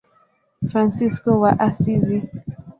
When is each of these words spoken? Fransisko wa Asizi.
Fransisko 0.69 1.29
wa 1.41 1.51
Asizi. 1.67 2.17